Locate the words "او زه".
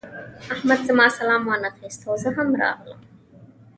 2.07-2.29